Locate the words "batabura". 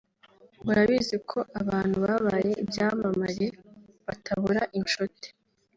4.05-4.61